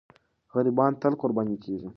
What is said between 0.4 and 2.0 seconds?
غریبان تل قرباني کېږي.